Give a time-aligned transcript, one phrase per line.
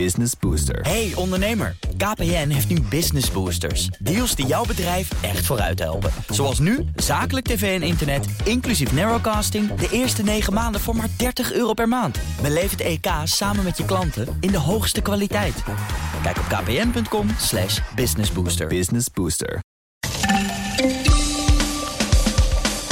[0.00, 0.80] Business Booster.
[0.80, 3.86] Hey ondernemer, KPN heeft nu Business Boosters.
[3.86, 6.10] Deals die jouw bedrijf echt vooruit helpen.
[6.28, 9.74] Zoals nu, zakelijk tv en internet, inclusief narrowcasting...
[9.74, 12.18] de eerste 9 maanden voor maar 30 euro per maand.
[12.42, 15.62] Beleef het EK samen met je klanten in de hoogste kwaliteit.
[16.22, 18.66] Kijk op kpn.com slash businessbooster.
[18.66, 19.60] Business Booster.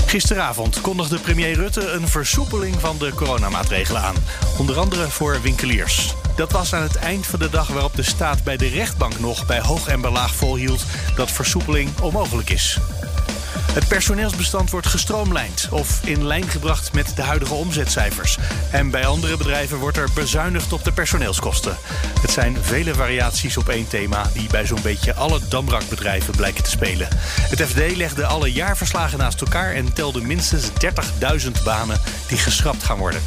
[0.07, 4.17] Gisteravond kondigde premier Rutte een versoepeling van de coronamaatregelen aan.
[4.59, 6.15] Onder andere voor winkeliers.
[6.37, 9.47] Dat was aan het eind van de dag waarop de staat bij de rechtbank nog
[9.47, 10.85] bij hoog en bij laag volhield
[11.17, 12.79] dat versoepeling onmogelijk is.
[13.73, 18.39] Het personeelsbestand wordt gestroomlijnd of in lijn gebracht met de huidige omzetcijfers.
[18.71, 21.77] En bij andere bedrijven wordt er bezuinigd op de personeelskosten.
[22.21, 26.71] Het zijn vele variaties op één thema die bij zo'n beetje alle Damrak-bedrijven blijken te
[26.71, 27.09] spelen.
[27.41, 30.69] Het FD legde alle jaarverslagen naast elkaar en telde minstens
[31.45, 33.21] 30.000 banen die geschrapt gaan worden.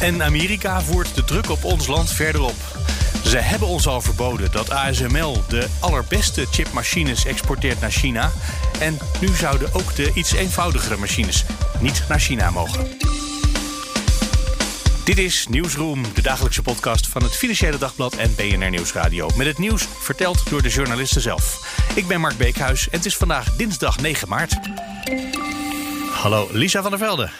[0.00, 2.54] En Amerika voert de druk op ons land verder op.
[3.24, 8.32] Ze hebben ons al verboden dat ASML de allerbeste chipmachines exporteert naar China.
[8.80, 11.44] En nu zouden ook de iets eenvoudigere machines
[11.80, 12.86] niet naar China mogen.
[15.04, 19.28] Dit is Nieuwsroom, de dagelijkse podcast van het Financiële Dagblad en BNR Nieuwsradio.
[19.36, 21.60] Met het nieuws verteld door de journalisten zelf.
[21.94, 24.56] Ik ben Mark Beekhuis en het is vandaag dinsdag 9 maart.
[26.12, 27.30] Hallo, Lisa van der Velde.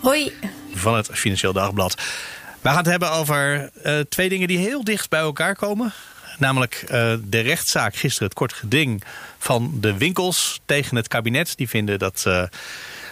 [0.00, 0.32] Hoi.
[0.76, 1.94] Van het Financieel Dagblad.
[2.60, 5.92] We gaan het hebben over uh, twee dingen die heel dicht bij elkaar komen.
[6.38, 9.02] Namelijk uh, de rechtszaak gisteren, het kort geding
[9.38, 11.56] van de winkels tegen het kabinet.
[11.56, 12.42] Die vinden dat uh,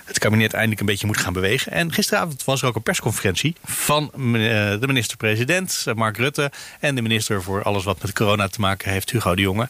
[0.04, 1.72] het kabinet eindelijk een beetje moet gaan bewegen.
[1.72, 6.50] En gisteravond was er ook een persconferentie van de minister-president Mark Rutte...
[6.80, 9.68] en de minister voor alles wat met corona te maken heeft, Hugo de Jonge.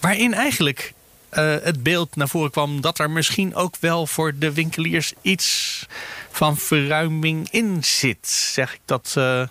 [0.00, 0.92] Waarin eigenlijk
[1.32, 5.86] uh, het beeld naar voren kwam dat er misschien ook wel voor de winkeliers iets
[6.30, 8.28] van verruiming in zit.
[8.28, 9.42] Zeg ik dat uh,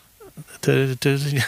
[0.59, 0.95] te,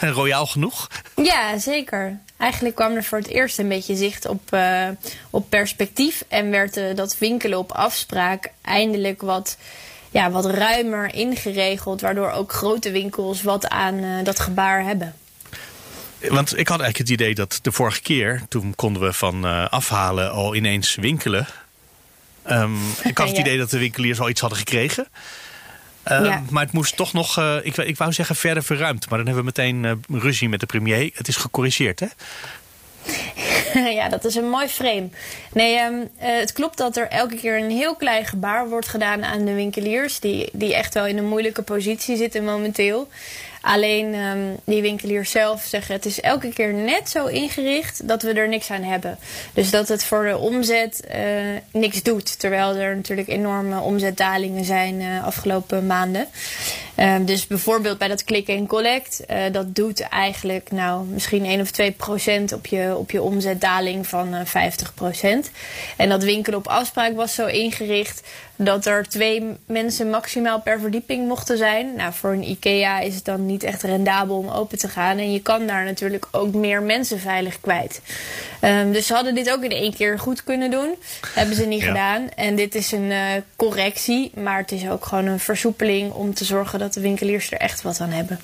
[0.00, 0.88] royaal genoeg?
[1.16, 2.18] Ja, zeker.
[2.36, 4.88] Eigenlijk kwam er voor het eerst een beetje zicht op, uh,
[5.30, 6.24] op perspectief.
[6.28, 9.56] En werd dat winkelen op afspraak eindelijk wat,
[10.10, 12.00] ja, wat ruimer ingeregeld.
[12.00, 15.14] Waardoor ook grote winkels wat aan dat gebaar hebben.
[16.28, 19.68] Want ik had eigenlijk het idee dat de vorige keer, toen konden we van uh,
[19.68, 21.46] afhalen al ineens winkelen.
[22.50, 22.76] Um,
[23.10, 23.42] ik had het ja.
[23.42, 25.06] idee dat de winkeliers al iets hadden gekregen.
[26.10, 26.42] Um, ja.
[26.50, 29.08] Maar het moest toch nog, uh, ik, ik, wou zeggen verder verruimd.
[29.08, 31.10] Maar dan hebben we meteen uh, ruzie met de premier.
[31.14, 32.06] Het is gecorrigeerd, hè?
[34.00, 35.08] ja, dat is een mooi frame.
[35.52, 39.24] Nee, um, uh, het klopt dat er elke keer een heel klein gebaar wordt gedaan
[39.24, 40.20] aan de winkeliers.
[40.20, 43.08] Die, die echt wel in een moeilijke positie zitten momenteel.
[43.62, 48.32] Alleen um, die winkeliers zelf zeggen het is elke keer net zo ingericht dat we
[48.32, 49.18] er niks aan hebben.
[49.54, 51.20] Dus dat het voor de omzet uh,
[51.72, 52.38] niks doet.
[52.38, 56.28] Terwijl er natuurlijk enorme omzetdalingen zijn uh, afgelopen maanden.
[56.96, 59.24] Um, dus bijvoorbeeld bij dat click en collect.
[59.30, 64.06] Uh, dat doet eigenlijk nou misschien 1 of 2 procent op je, op je omzetdaling
[64.06, 65.50] van 50 procent.
[65.96, 68.22] En dat winkelen op afspraak was zo ingericht
[68.56, 71.94] dat er twee mensen maximaal per verdieping mochten zijn.
[71.96, 75.18] Nou, voor een IKEA is het dan niet echt rendabel om open te gaan.
[75.18, 78.00] En je kan daar natuurlijk ook meer mensen veilig kwijt.
[78.60, 80.94] Um, dus ze hadden dit ook in één keer goed kunnen doen.
[81.34, 81.86] Hebben ze niet ja.
[81.86, 82.28] gedaan.
[82.30, 83.20] En dit is een uh,
[83.56, 84.30] correctie.
[84.34, 87.82] Maar het is ook gewoon een versoepeling om te zorgen dat de winkeliers er echt
[87.82, 88.40] wat aan hebben.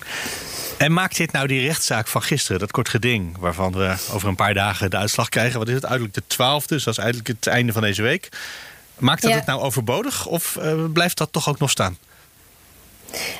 [0.78, 4.36] En maakt dit nou die rechtszaak van gisteren, dat kort geding, waarvan we over een
[4.36, 5.58] paar dagen de uitslag krijgen?
[5.58, 5.84] Wat is het?
[5.84, 8.28] Uiterlijk de twaalfde, dus dat is eigenlijk het einde van deze week.
[8.98, 9.36] Maakt dat ja.
[9.36, 11.98] het nou overbodig of uh, blijft dat toch ook nog staan?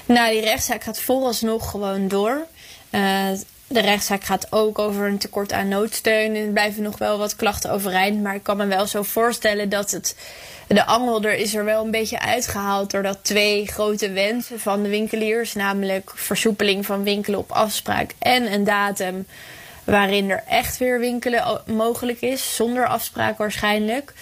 [0.06, 2.46] Nou, die rechtszaak gaat vooralsnog gewoon door.
[2.90, 3.28] Uh,
[3.66, 6.34] de rechtszaak gaat ook over een tekort aan noodsteun.
[6.34, 8.22] En er blijven nog wel wat klachten overeind.
[8.22, 10.16] Maar ik kan me wel zo voorstellen dat het.
[10.66, 14.88] De angel er is er wel een beetje uitgehaald doordat twee grote wensen van de
[14.88, 19.26] winkeliers, namelijk versoepeling van winkelen op afspraak en een datum
[19.90, 24.12] waarin er echt weer winkelen mogelijk is, zonder afspraak waarschijnlijk.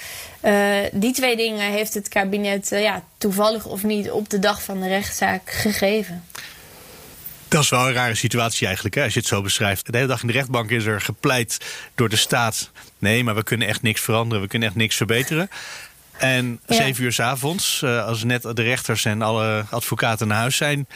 [0.42, 4.62] Uh, die twee dingen heeft het kabinet uh, ja, toevallig of niet op de dag
[4.62, 6.24] van de rechtszaak gegeven.
[7.48, 9.92] Dat is wel een rare situatie eigenlijk, hè, als je het zo beschrijft.
[9.92, 11.58] De hele dag in de rechtbank is er gepleit
[11.94, 12.70] door de staat.
[12.98, 15.48] Nee, maar we kunnen echt niks veranderen, we kunnen echt niks verbeteren.
[16.16, 16.74] En ja.
[16.74, 20.86] zeven uur s avonds, uh, als net de rechters en alle advocaten naar huis zijn,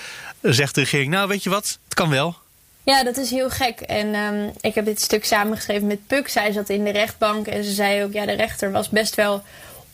[0.42, 2.36] zegt de regering: Nou, weet je wat, het kan wel.
[2.82, 3.80] Ja, dat is heel gek.
[3.80, 6.28] En um, ik heb dit stuk samengeschreven met Puk.
[6.28, 9.42] Zij zat in de rechtbank en ze zei ook: ja, de rechter was best wel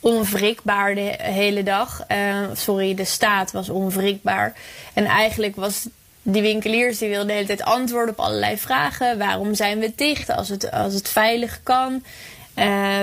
[0.00, 2.04] onwrikbaar de hele dag.
[2.12, 4.54] Uh, sorry, de staat was onwrikbaar.
[4.94, 5.86] En eigenlijk was
[6.22, 9.18] die winkeliers die wilden de hele tijd antwoorden op allerlei vragen.
[9.18, 12.04] Waarom zijn we dicht als het, als het veilig kan?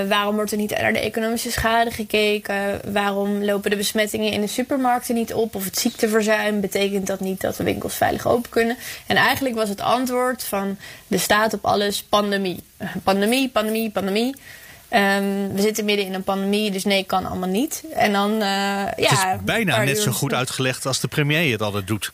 [0.08, 2.80] Waarom wordt er niet naar de economische schade gekeken?
[2.92, 5.54] Waarom lopen de besmettingen in de supermarkten niet op?
[5.54, 8.76] Of het ziekteverzuim betekent dat niet dat de winkels veilig open kunnen?
[9.06, 12.62] En eigenlijk was het antwoord van de staat op alles pandemie.
[13.02, 14.34] Pandemie, pandemie, pandemie.
[14.90, 17.84] Um, we zitten midden in een pandemie, dus nee, kan allemaal niet.
[17.94, 18.90] En dan, uh, ja.
[18.96, 22.10] Het is bijna net zo goed uitgelegd als de premier het altijd doet.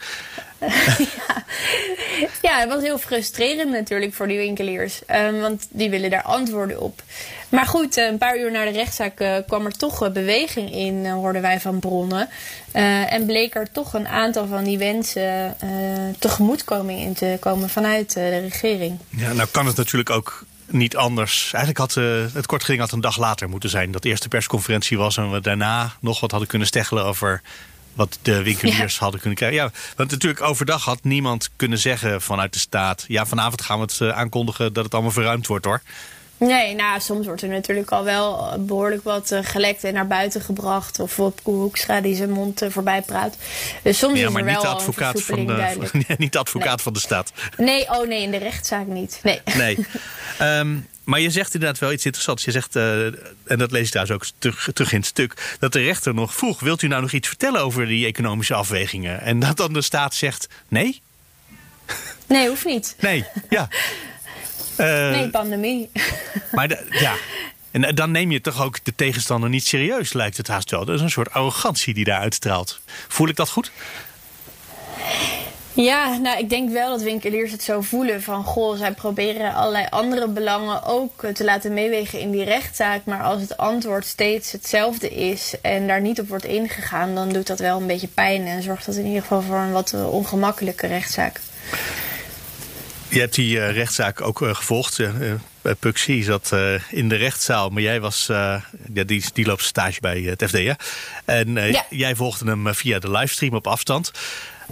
[0.58, 0.68] ja.
[2.48, 5.00] ja, het was heel frustrerend natuurlijk voor die winkeliers.
[5.08, 7.02] Um, want die willen daar antwoorden op.
[7.48, 11.12] Maar goed, een paar uur na de rechtszaak uh, kwam er toch beweging in, uh,
[11.12, 12.28] hoorden wij van bronnen.
[12.72, 15.56] en bleek er toch een aantal van die wensen
[16.18, 18.98] tegemoetkoming in te komen vanuit de regering.
[19.08, 21.52] Ja, nou kan het natuurlijk ook niet anders.
[21.52, 23.90] Eigenlijk had uh, het kortgeding had een dag later moeten zijn.
[23.90, 27.42] Dat de eerste persconferentie was en we daarna nog wat hadden kunnen steggelen over
[27.94, 29.58] wat de winkeliers hadden kunnen krijgen.
[29.58, 33.04] Ja, want natuurlijk overdag had niemand kunnen zeggen vanuit de staat...
[33.08, 35.82] ja, vanavond gaan we het uh, aankondigen dat het allemaal verruimd wordt hoor.
[36.36, 40.40] Nee, nou, soms wordt er natuurlijk al wel behoorlijk wat uh, gelekt en naar buiten
[40.40, 41.00] gebracht.
[41.00, 43.36] Of op Hoekstra die zijn mond voorbij praat.
[43.82, 46.74] Dus soms ja, is maar er niet wel de advocaat van de, niet de advocaat
[46.74, 46.84] nee.
[46.84, 47.32] van de staat.
[47.56, 49.20] Nee, oh nee, in de rechtszaak niet.
[49.22, 49.40] Nee.
[49.56, 49.86] nee.
[50.40, 52.44] um, maar je zegt inderdaad wel iets interessants.
[52.44, 53.04] Je zegt, uh,
[53.44, 55.56] en dat lees je trouwens ook terug, terug in het stuk...
[55.58, 59.20] dat de rechter nog vroeg, wilt u nou nog iets vertellen over die economische afwegingen?
[59.20, 61.00] En dat dan de staat zegt, nee?
[62.26, 62.96] Nee, hoeft niet.
[63.00, 63.68] Nee, ja.
[64.78, 64.86] Uh,
[65.16, 65.90] nee, pandemie.
[66.52, 67.14] Maar de, ja,
[67.70, 70.84] en dan neem je toch ook de tegenstander niet serieus, lijkt het haast wel.
[70.84, 72.80] Dat is een soort arrogantie die daar uitstraalt.
[73.08, 73.72] Voel ik dat goed?
[75.80, 78.44] Ja, nou, ik denk wel dat winkeliers het zo voelen van...
[78.44, 83.04] goh, zij proberen allerlei andere belangen ook te laten meewegen in die rechtszaak.
[83.04, 87.14] Maar als het antwoord steeds hetzelfde is en daar niet op wordt ingegaan...
[87.14, 89.72] dan doet dat wel een beetje pijn en zorgt dat in ieder geval voor een
[89.72, 91.40] wat ongemakkelijke rechtszaak.
[93.08, 94.98] Je hebt die uh, rechtszaak ook uh, gevolgd.
[94.98, 95.32] Uh,
[95.78, 96.54] Puxie zat
[96.90, 98.62] in de rechtszaal, maar jij was, ja,
[99.06, 100.52] die, die loopt stage bij het FD.
[100.52, 100.72] Hè?
[101.24, 101.84] En ja.
[101.90, 104.10] jij volgde hem via de livestream op afstand.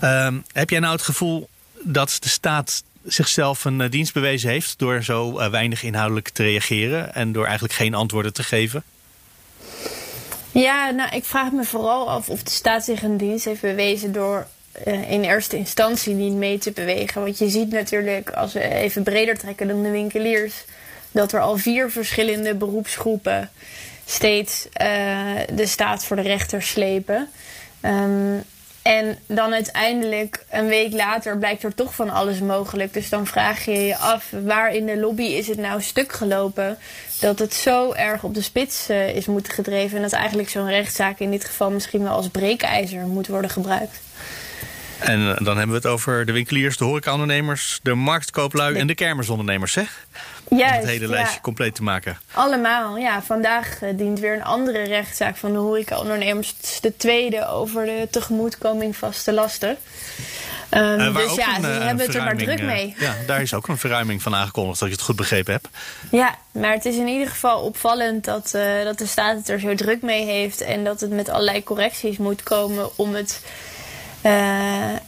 [0.02, 1.48] Um, heb jij nou het gevoel
[1.82, 6.42] dat de staat zichzelf een uh, dienst bewezen heeft door zo uh, weinig inhoudelijk te
[6.42, 8.82] reageren en door eigenlijk geen antwoorden te geven?
[10.50, 14.12] Ja, nou, ik vraag me vooral af of de staat zich een dienst heeft bewezen
[14.12, 14.46] door
[14.86, 17.22] uh, in eerste instantie niet mee te bewegen.
[17.22, 20.54] Want je ziet natuurlijk, als we even breder trekken dan de winkeliers,
[21.10, 23.50] dat er al vier verschillende beroepsgroepen
[24.04, 24.66] steeds
[25.52, 27.28] de staat voor de rechter slepen.
[27.82, 28.44] Um,
[28.88, 32.92] en dan uiteindelijk, een week later, blijkt er toch van alles mogelijk.
[32.92, 36.78] Dus dan vraag je je af, waar in de lobby is het nou stuk gelopen...
[37.20, 39.96] dat het zo erg op de spits uh, is moeten gedreven...
[39.96, 44.00] en dat eigenlijk zo'n rechtszaak in dit geval misschien wel als breekijzer moet worden gebruikt.
[44.98, 47.80] En dan hebben we het over de winkeliers, de horecaondernemers...
[47.82, 49.84] de marktkooplui en de kermisondernemers, hè?
[50.50, 51.40] Juist, om het hele lijstje ja.
[51.40, 52.18] compleet te maken.
[52.32, 53.22] Allemaal, ja.
[53.22, 56.54] Vandaag uh, dient weer een andere rechtszaak van de horecaondernemers.
[56.56, 59.76] Het is de tweede over de tegemoetkoming vaste lasten.
[60.70, 62.94] Um, uh, dus ja, een, ze uh, hebben het er maar druk mee.
[62.98, 65.68] ja, daar is ook een verruiming van aangekondigd, als ik het goed begrepen heb.
[66.10, 68.50] Ja, maar het is in ieder geval opvallend dat,
[68.84, 70.60] dat de staat het er zo druk mee heeft.
[70.60, 73.40] En dat het met allerlei correcties moet komen om het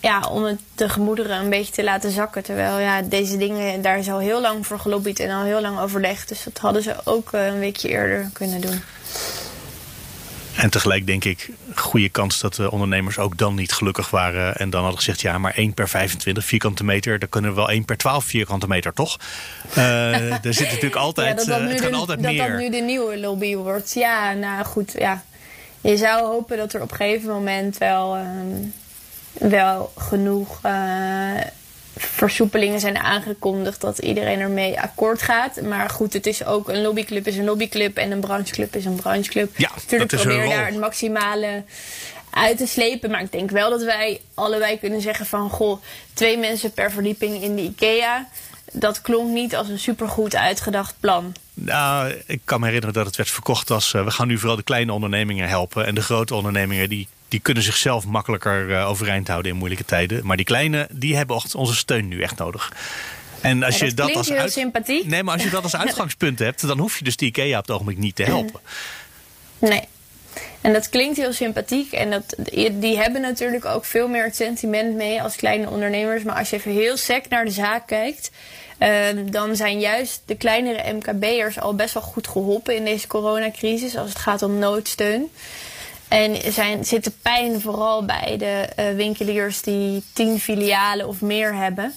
[0.01, 2.43] ja, om het de gemoederen een beetje te laten zakken.
[2.43, 5.79] Terwijl ja, deze dingen, daar is al heel lang voor gelobbyd en al heel lang
[5.79, 6.29] overlegd.
[6.29, 8.83] Dus dat hadden ze ook een weekje eerder kunnen doen.
[10.61, 14.57] En tegelijk denk ik, goede kans dat de ondernemers ook dan niet gelukkig waren.
[14.57, 17.19] En dan hadden gezegd, ja, maar 1 per 25 vierkante meter.
[17.19, 19.19] Dan kunnen we wel 1 per 12 vierkante meter, toch?
[19.77, 22.33] Uh, er zit natuurlijk altijd, ja, dat dat uh, het nu kan de, altijd dat
[22.33, 22.51] meer.
[22.51, 23.95] dat nu de nieuwe lobby wordt.
[23.95, 25.23] Ja, nou goed, ja.
[25.81, 28.17] Je zou hopen dat er op een gegeven moment wel...
[28.17, 28.73] Um,
[29.33, 31.41] wel genoeg uh,
[31.97, 35.61] versoepelingen zijn aangekondigd dat iedereen ermee akkoord gaat.
[35.61, 38.95] Maar goed, het is ook een lobbyclub is een lobbyclub en een brancheclub is een
[38.95, 39.59] brancheclub.
[39.59, 41.65] Ja, Natuurlijk dat is probeer daar het maximale
[42.31, 43.11] uit te slepen.
[43.11, 45.51] Maar ik denk wel dat wij allebei kunnen zeggen van...
[45.51, 45.83] goh,
[46.13, 48.29] twee mensen per verdieping in de IKEA...
[48.73, 51.35] dat klonk niet als een supergoed uitgedacht plan.
[51.55, 53.93] Nou, ik kan me herinneren dat het werd verkocht als...
[53.93, 55.87] Uh, we gaan nu vooral de kleine ondernemingen helpen.
[55.87, 60.27] En de grote ondernemingen die, die kunnen zichzelf makkelijker uh, overeind houden in moeilijke tijden.
[60.27, 62.73] Maar die kleine, die hebben onze steun nu echt nodig.
[63.41, 64.53] En als Ja, je dat als heel uit...
[64.53, 65.07] sympathiek.
[65.07, 67.67] Nee, maar als je dat als uitgangspunt hebt, dan hoef je dus die IKEA op
[67.67, 68.61] het ogenblik niet te helpen.
[69.59, 69.89] Nee.
[70.61, 71.93] En dat klinkt heel sympathiek.
[71.93, 72.37] En dat,
[72.73, 76.23] die hebben natuurlijk ook veel meer het sentiment mee als kleine ondernemers.
[76.23, 78.31] Maar als je even heel sec naar de zaak kijkt.
[78.79, 78.89] Uh,
[79.31, 83.97] dan zijn juist de kleinere MKB'ers al best wel goed geholpen in deze coronacrisis.
[83.97, 85.31] Als het gaat om noodsteun.
[86.11, 91.55] En zijn, zit de pijn vooral bij de uh, winkeliers die tien filialen of meer
[91.55, 91.95] hebben.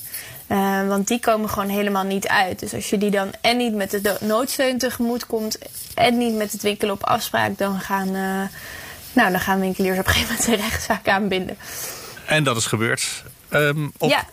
[0.48, 2.60] Uh, want die komen gewoon helemaal niet uit.
[2.60, 5.58] Dus als je die dan en niet met de noodsteun tegemoet komt
[5.96, 8.42] en niet met het winkelen op afspraak, dan gaan, uh,
[9.14, 11.58] nou, dan gaan winkeliers op een gegeven moment de rechtszaak aanbinden.
[12.26, 13.24] En dat is gebeurd.
[13.50, 14.26] Um, op ja.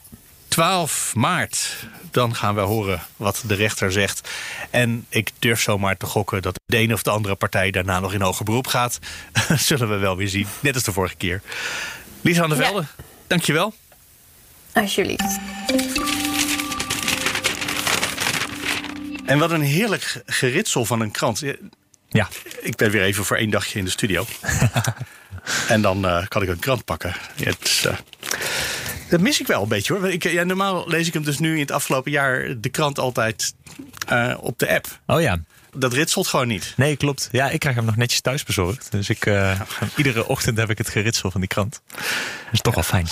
[0.51, 1.77] 12 maart,
[2.11, 4.29] dan gaan we horen wat de rechter zegt.
[4.71, 8.13] En ik durf zomaar te gokken dat de ene of de andere partij daarna nog
[8.13, 8.99] in hoger beroep gaat.
[9.57, 11.43] Zullen we wel weer zien, net als de vorige keer.
[12.21, 13.05] Lisa van der Velde, ja.
[13.27, 13.75] dankjewel.
[14.73, 15.39] Alsjeblieft.
[19.27, 21.43] En wat een heerlijk geritsel van een krant.
[22.09, 22.29] Ja.
[22.61, 24.27] Ik ben weer even voor één dagje in de studio.
[25.69, 27.15] en dan uh, kan ik een krant pakken.
[27.35, 27.93] Het, uh,
[29.11, 30.11] dat mis ik wel een beetje hoor.
[30.11, 33.55] Ik, ja, normaal lees ik hem dus nu in het afgelopen jaar de krant altijd
[34.13, 34.87] uh, op de app.
[35.07, 35.41] Oh ja.
[35.75, 36.73] Dat ritselt gewoon niet.
[36.77, 37.29] Nee, klopt.
[37.33, 38.91] Ja, ik krijg hem nog netjes thuis bezorgd.
[38.91, 39.61] Dus ik, uh,
[39.97, 41.81] iedere ochtend heb ik het geritsel van die krant.
[41.95, 42.03] Dat
[42.53, 43.09] is toch wel fijn.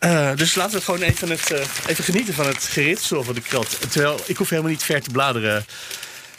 [0.00, 3.40] Uh, dus laten we gewoon even, het, uh, even genieten van het geritsel van de
[3.40, 3.92] krant.
[3.92, 5.64] Terwijl ik hoef helemaal niet ver te bladeren.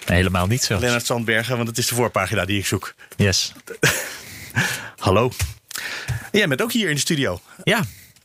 [0.08, 0.80] Nee, helemaal niet zo.
[0.80, 2.94] Lennart Sandbergen, want het is de voorpagina die ik zoek.
[3.16, 3.54] Yes.
[4.98, 5.32] Hallo.
[6.32, 7.42] Jij bent ook hier in de studio.
[7.64, 7.84] Ja.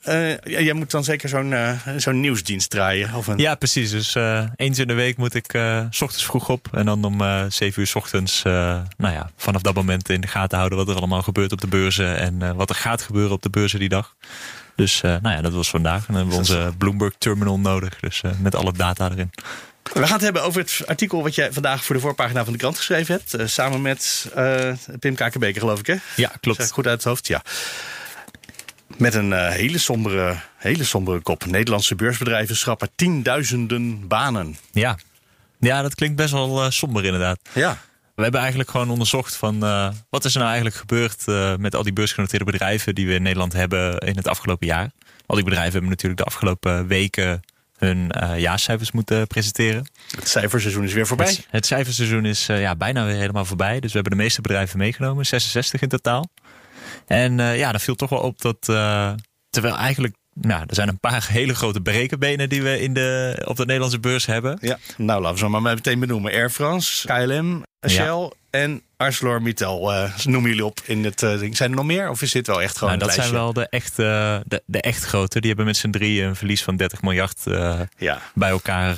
[0.08, 3.14] Uh, jij moet dan zeker zo'n uh, zo'n nieuwsdienst draaien?
[3.14, 3.38] Of een...
[3.38, 3.90] Ja, precies.
[3.90, 5.50] Dus uh, eens in de week moet ik
[5.90, 6.68] s ochtends vroeg op.
[6.72, 10.56] En dan om zeven uur s ochtends, nou ja, vanaf dat moment in de gaten
[10.58, 12.16] houden wat er allemaal gebeurt op de beurzen.
[12.16, 14.14] En wat er gaat gebeuren op de beurzen die dag.
[14.76, 15.98] Dus nou ja, dat was vandaag.
[15.98, 18.00] En dan hebben we onze Bloomberg Terminal nodig.
[18.00, 19.30] Dus met alle data erin.
[19.92, 22.58] We gaan het hebben over het artikel wat jij vandaag voor de voorpagina van de
[22.58, 23.50] krant geschreven hebt.
[23.50, 24.32] Samen met
[24.98, 25.96] Pim Kakenbeker, geloof ik, hè?
[26.16, 26.60] Ja, klopt.
[26.60, 27.42] Zeg goed uit het hoofd, ja.
[28.98, 31.46] Met een uh, hele, sombere, hele sombere kop.
[31.46, 34.56] Nederlandse beursbedrijven schrappen tienduizenden banen.
[34.72, 34.98] Ja,
[35.58, 37.38] ja dat klinkt best wel somber inderdaad.
[37.54, 37.78] Ja.
[38.14, 39.58] We hebben eigenlijk gewoon onderzocht van
[40.10, 41.24] wat is er nou eigenlijk gebeurd
[41.60, 44.90] met al die beursgenoteerde bedrijven die we in Nederland hebben in het afgelopen jaar.
[45.26, 47.40] Al die bedrijven hebben natuurlijk de afgelopen weken
[47.76, 49.86] hun jaarcijfers moeten presenteren.
[50.16, 51.26] Het cijferseizoen is weer voorbij.
[51.26, 53.80] Het, het cijferseizoen is ja, bijna weer helemaal voorbij.
[53.80, 56.30] Dus we hebben de meeste bedrijven meegenomen, 66 in totaal.
[57.06, 58.60] En uh, ja, dat viel toch wel op dat
[59.50, 63.56] terwijl eigenlijk nou, er zijn een paar hele grote berekenbenen die we in de, op
[63.56, 64.58] de Nederlandse beurs hebben.
[64.60, 66.32] Ja, nou laten we ze maar meteen benoemen.
[66.32, 68.30] Air France, KLM, Shell ja.
[68.50, 71.56] en ArcelorMittal uh, noemen jullie op in het uh, ding.
[71.56, 73.68] Zijn er nog meer of is dit wel echt gewoon nou, dat zijn wel de
[73.68, 75.38] echt, uh, de, de echt grote.
[75.40, 77.42] Die hebben met z'n drieën een verlies van 30 miljard
[77.96, 78.20] ja.
[78.34, 78.96] bij elkaar,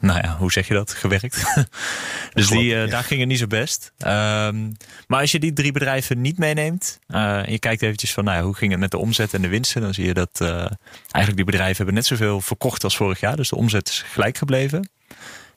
[0.00, 1.44] nou ja, hoe zeg je dat, gewerkt.
[2.34, 2.86] dus die, ja.
[2.86, 3.92] daar ging het niet zo best.
[3.98, 8.44] Um, maar als je die drie bedrijven niet meeneemt, en je kijkt eventjes van nou,
[8.44, 11.44] hoe ging het met de omzet en de winsten, dan zie je dat eigenlijk die
[11.44, 13.36] bedrijven hebben net zoveel verkocht als vorig jaar.
[13.36, 14.88] Dus de omzet is gelijk gebleven.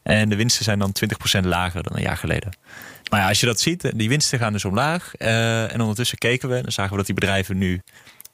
[0.07, 0.95] En de winsten zijn dan
[1.39, 2.57] 20% lager dan een jaar geleden.
[3.09, 5.11] Maar ja, als je dat ziet, die winsten gaan dus omlaag.
[5.17, 7.81] Uh, en ondertussen keken we, dan zagen we dat die bedrijven nu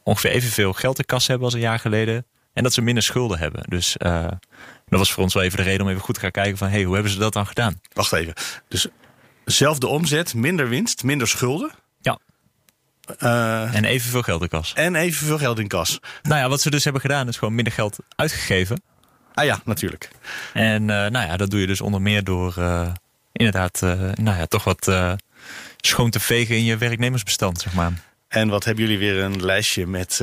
[0.03, 2.25] ongeveer evenveel geld in kas hebben als een jaar geleden.
[2.53, 3.63] En dat ze minder schulden hebben.
[3.68, 4.27] Dus uh,
[4.86, 6.68] dat was voor ons wel even de reden om even goed te gaan kijken van...
[6.68, 7.80] hé, hey, hoe hebben ze dat dan gedaan?
[7.94, 8.34] Wacht even.
[8.68, 8.88] Dus
[9.46, 11.72] zelfde omzet, minder winst, minder schulden?
[12.01, 12.20] Ja.
[13.20, 14.74] Uh, en evenveel geld in kas.
[14.74, 16.00] En evenveel geld in kas.
[16.22, 18.82] Nou ja, wat ze dus hebben gedaan is gewoon minder geld uitgegeven.
[19.34, 20.10] Ah ja, natuurlijk.
[20.54, 22.88] En uh, nou ja, dat doe je dus onder meer door uh,
[23.32, 24.92] inderdaad uh, nou ja, toch wat
[25.78, 27.92] schoon te vegen in je werknemersbestand, zeg maar.
[28.28, 30.22] En wat hebben jullie weer een lijstje met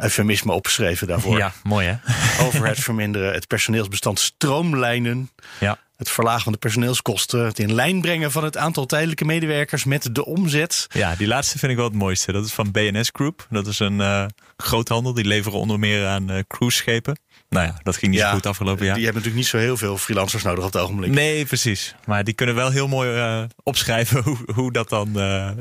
[0.00, 1.38] eufemisme opgeschreven daarvoor?
[1.38, 1.96] Ja, mooi hè?
[2.46, 5.30] Over het verminderen, het personeelsbestand stroomlijnen.
[5.60, 5.78] Ja.
[6.00, 7.44] Het verlagen van de personeelskosten.
[7.44, 10.86] Het in lijn brengen van het aantal tijdelijke medewerkers met de omzet.
[10.92, 12.32] Ja, die laatste vind ik wel het mooiste.
[12.32, 13.46] Dat is van BNS Group.
[13.50, 14.24] Dat is een uh,
[14.56, 15.14] groothandel.
[15.14, 17.18] Die leveren onder meer aan uh, cruiseschepen.
[17.50, 18.94] Nou ja, dat ging niet ja, zo goed afgelopen jaar.
[18.94, 21.10] Die hebben natuurlijk niet zo heel veel freelancers nodig op het ogenblik.
[21.10, 21.94] Nee, precies.
[22.06, 25.06] Maar die kunnen wel heel mooi uh, opschrijven hoe, hoe dat dan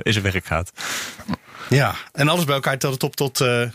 [0.02, 0.72] in zijn werk gaat.
[1.70, 3.68] Ja, en alles bij elkaar telt het op tot uh,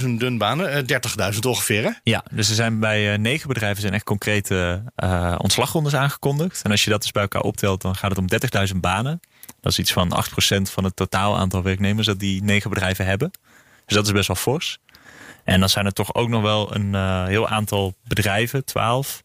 [0.00, 1.82] 10.000 banen, uh, 30.000 ongeveer.
[1.82, 1.90] Hè?
[2.02, 6.62] Ja, dus er zijn bij uh, negen bedrijven zijn echt concrete uh, ontslagrondes aangekondigd.
[6.62, 9.20] En als je dat dus bij elkaar optelt, dan gaat het om 30.000 banen.
[9.60, 10.24] Dat is iets van
[10.58, 13.30] 8% van het totaal aantal werknemers dat die negen bedrijven hebben.
[13.86, 14.78] Dus dat is best wel fors.
[15.44, 19.22] En dan zijn er toch ook nog wel een heel aantal bedrijven, 12.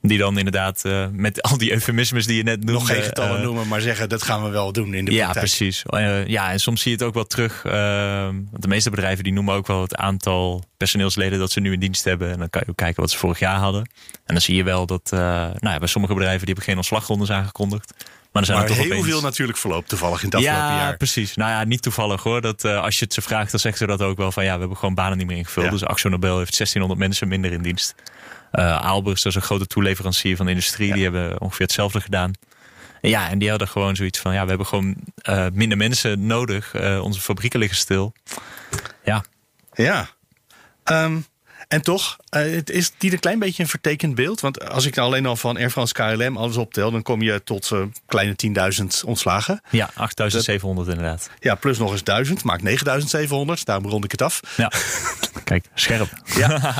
[0.00, 2.72] Die dan inderdaad uh, met al die eufemismes die je net noemde...
[2.72, 5.22] Nog geen getallen uh, noemen, maar zeggen dat gaan we wel doen in de ja,
[5.22, 5.46] praktijk.
[5.46, 5.82] Precies.
[5.90, 7.62] Uh, ja, en soms zie je het ook wel terug.
[7.62, 11.80] want de meeste bedrijven die noemen ook wel het aantal personeelsleden dat ze nu in
[11.80, 12.30] dienst hebben.
[12.32, 13.80] En dan kan je ook kijken wat ze vorig jaar hadden.
[14.12, 17.30] En dan zie je wel dat nou ja, bij sommige bedrijven die hebben geen ontslagrondes
[17.30, 17.94] aangekondigd.
[18.32, 19.12] Maar, er zijn maar er toch heel opeens...
[19.12, 20.96] veel natuurlijk verloopt toevallig in het afgelopen ja, jaar.
[20.96, 21.34] precies.
[21.34, 22.40] Nou ja, niet toevallig hoor.
[22.40, 24.52] Dat, uh, als je het ze vraagt, dan zeggen ze dat ook wel van ja,
[24.52, 25.64] we hebben gewoon banen niet meer ingevuld.
[25.64, 25.70] Ja.
[25.70, 27.94] Dus Axo Nobel heeft 1600 mensen minder in dienst.
[28.52, 30.94] Uh, Aalbers, dat is een grote toeleverancier van de industrie, Ja.
[30.94, 32.32] die hebben ongeveer hetzelfde gedaan.
[33.00, 34.94] En ja, en die hadden gewoon zoiets van ja, we hebben gewoon
[35.28, 36.74] uh, minder mensen nodig.
[37.00, 38.12] Onze fabrieken liggen stil.
[39.04, 39.24] Ja,
[39.74, 40.08] Ja.
[40.84, 41.26] Um,
[41.68, 44.40] En toch, uh, het is niet een klein beetje een vertekend beeld.
[44.40, 47.42] Want als ik nou alleen al van Air France KLM alles optel, dan kom je
[47.44, 48.34] tot uh, kleine
[48.80, 49.60] 10.000 ontslagen.
[49.70, 51.30] Ja, 8.700 inderdaad.
[51.40, 53.62] Ja, plus nog eens 1000, maakt 9.700.
[53.64, 54.40] Daarom rond ik het af.
[54.56, 54.72] Ja,
[55.44, 56.08] kijk, scherp.
[56.36, 56.74] Ja.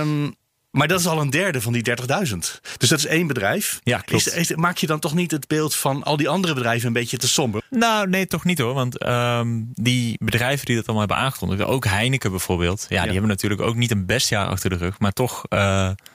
[0.00, 0.34] um,
[0.70, 2.36] Maar dat is al een derde van die 30.000.
[2.76, 3.80] Dus dat is één bedrijf.
[3.82, 4.26] Ja, klopt.
[4.26, 6.92] Is, is, maak je dan toch niet het beeld van al die andere bedrijven een
[6.92, 7.62] beetje te somber?
[7.70, 8.74] Nou, nee, toch niet hoor.
[8.74, 13.30] Want um, die bedrijven die dat allemaal hebben aangekondigd, ook Heineken bijvoorbeeld, ja, die hebben
[13.30, 14.98] natuurlijk ook niet een best jaar achter de rug.
[14.98, 15.58] Maar toch, uh,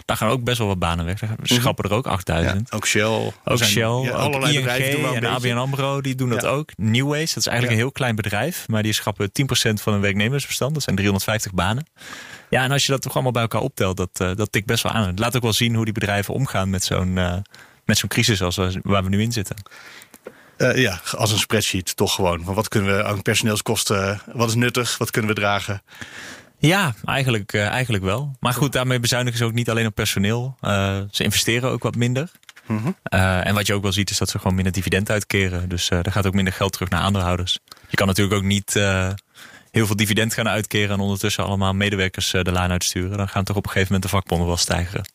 [0.05, 1.19] daar gaan ook best wel wat banen weg.
[1.19, 2.67] Ze schrappen er ook 8000.
[2.69, 3.33] Ja, ook Shell.
[3.43, 3.83] Ook zijn, Shell.
[3.83, 6.69] ook allerlei ING bedrijven doen en ABN AMRO, die doen dat ook.
[6.75, 8.67] Newways, dat is eigenlijk een heel klein bedrijf.
[8.67, 10.73] Maar die schrappen 10% van hun werknemersbestand.
[10.73, 11.85] Dat zijn 350 banen.
[12.49, 14.83] Ja, en als je dat toch allemaal bij elkaar optelt, dat, uh, dat tikt best
[14.83, 15.07] wel aan.
[15.07, 17.35] Het laat ook wel zien hoe die bedrijven omgaan met zo'n uh,
[17.85, 19.55] met zo'n crisis als we, waar we nu in zitten.
[20.57, 22.43] Uh, ja, als een spreadsheet toch gewoon.
[22.43, 25.83] Wat kunnen we aan personeelskosten, wat is nuttig, wat kunnen we dragen?
[26.57, 28.35] Ja, eigenlijk, uh, eigenlijk wel.
[28.39, 30.57] Maar goed, daarmee bezuinigen ze ook niet alleen op personeel.
[30.61, 32.31] Uh, ze investeren ook wat minder.
[32.69, 35.69] Uh, en wat je ook wel ziet is dat ze gewoon minder dividend uitkeren.
[35.69, 37.59] Dus er gaat ook minder geld terug naar aandeelhouders.
[37.87, 38.79] Je kan natuurlijk ook niet
[39.75, 43.17] heel veel dividend gaan uitkeren en ondertussen allemaal medewerkers de laan uitsturen.
[43.17, 45.09] Dan gaan toch op een gegeven moment de vakbonden wel stijgen.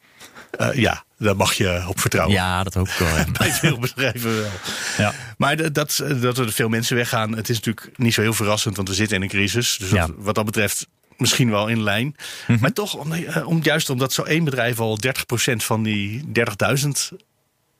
[0.60, 2.36] Uh, ja, daar mag je op vertrouwen.
[2.36, 3.16] Ja, dat hoop ik wel.
[3.16, 3.24] Ja.
[3.38, 4.50] Bij veel bedrijven wel.
[4.98, 5.14] Ja.
[5.36, 5.74] Maar dat,
[6.20, 9.16] dat er veel mensen weggaan, het is natuurlijk niet zo heel verrassend, want we zitten
[9.16, 9.76] in een crisis.
[9.78, 10.06] Dus Ja.
[10.06, 10.86] wat, wat dat betreft
[11.16, 12.16] misschien wel in lijn.
[12.46, 12.60] Mhm.
[12.60, 17.12] Maar toch, om, eh, om, juist omdat zo één bedrijf al 30% van die 30.000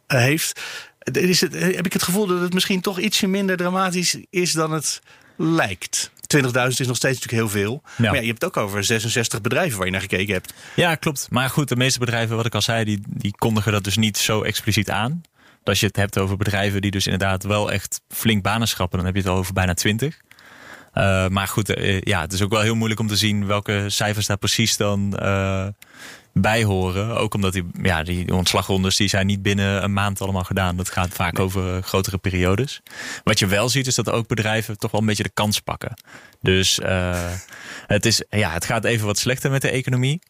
[0.07, 0.61] eh, heeft,
[0.99, 4.53] eh, is het, heb ik het gevoel dat het misschien toch ietsje minder dramatisch is
[4.53, 5.01] dan het
[5.37, 6.11] lijkt.
[6.37, 7.83] 20.000 is nog steeds natuurlijk heel veel.
[7.85, 7.91] Ja.
[7.97, 10.55] Maar ja, je hebt het ook over 66 bedrijven waar je naar gekeken hebt.
[10.77, 11.27] Ja, klopt.
[11.31, 14.19] Maar goed, de meeste bedrijven, wat ik al zei, die, die kondigen dat dus niet
[14.19, 15.23] zo expliciet aan.
[15.65, 19.07] Als je het hebt over bedrijven die dus inderdaad wel echt flink banen schrappen, dan
[19.07, 20.21] heb je het al over bijna 20.
[20.95, 23.85] Uh, maar goed, uh, ja, het is ook wel heel moeilijk om te zien welke
[23.87, 25.67] cijfers daar precies dan uh,
[26.41, 27.17] bij horen.
[27.17, 30.77] Ook omdat die, ja, die ontslagrondes die zijn niet binnen een maand allemaal gedaan.
[30.77, 31.45] Dat gaat vaak nee.
[31.47, 32.81] over grotere periodes.
[33.25, 35.95] Wat je wel ziet is dat ook bedrijven toch wel een beetje de kans pakken.
[36.41, 36.81] Dus
[37.87, 40.21] het, is, ja, het gaat even wat slechter met de economie.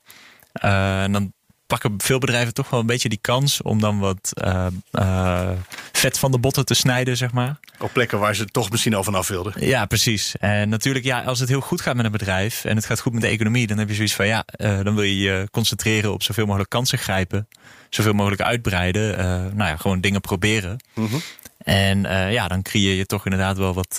[0.53, 1.33] en dan
[1.71, 5.51] pakken veel bedrijven toch wel een beetje die kans om dan wat uh, uh,
[5.93, 7.59] vet van de botten te snijden, zeg maar.
[7.79, 9.53] Op plekken waar ze toch misschien al vanaf wilden.
[9.67, 10.37] Ja, precies.
[10.37, 13.13] En natuurlijk, ja, als het heel goed gaat met een bedrijf en het gaat goed
[13.13, 16.13] met de economie, dan heb je zoiets van ja, uh, dan wil je je concentreren
[16.13, 17.49] op zoveel mogelijk kansen grijpen,
[17.89, 19.17] zoveel mogelijk uitbreiden,
[19.57, 20.77] nou ja, gewoon dingen proberen.
[20.95, 21.21] Mm -hmm.
[21.65, 23.97] En ja, dan creëer je toch inderdaad wel wat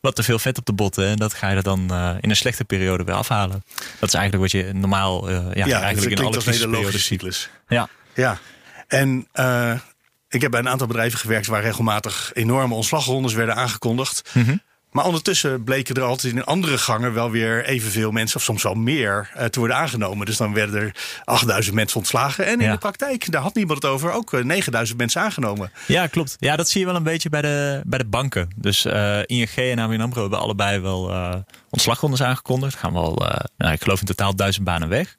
[0.00, 1.06] wat te veel vet op de botten.
[1.06, 3.64] En dat ga je er dan uh, in een slechte periode weer afhalen.
[3.98, 7.50] Dat is eigenlijk wat je normaal ja, ja, eigenlijk in alle crisisperiodes cyclus.
[7.68, 7.88] Ja.
[8.14, 8.38] ja.
[8.86, 9.28] En
[10.28, 14.30] ik heb bij een aantal bedrijven gewerkt waar regelmatig enorme ontslagrondes werden aangekondigd.
[14.32, 14.62] Mm -hmm.
[14.92, 18.74] Maar ondertussen bleken er altijd in andere gangen wel weer evenveel mensen, of soms wel
[18.74, 20.26] meer, uh, te worden aangenomen.
[20.26, 22.46] Dus dan werden er 8000 mensen ontslagen.
[22.46, 22.72] En in Ja.
[22.72, 25.70] de praktijk, daar had niemand het over, ook uh, 9000 mensen aangenomen.
[25.86, 26.36] Ja, klopt.
[26.38, 28.50] Ja, dat zie je wel een beetje bij de, bij de banken.
[28.56, 31.34] Dus uh, ING en ABN AMRO hebben allebei wel uh,
[31.70, 32.74] ontslagrondes aangekondigd.
[32.74, 33.14] Gaan wel,
[33.56, 35.16] nou, ik geloof in totaal duizend banen weg.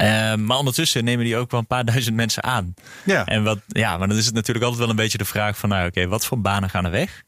[0.00, 2.74] Uh, maar ondertussen nemen die ook wel een paar duizend mensen aan.
[3.04, 3.24] Ja.
[3.26, 5.68] En wat, ja, maar dan is het natuurlijk altijd wel een beetje de vraag van,
[5.68, 7.22] nou oké, okay, wat voor banen gaan er weg?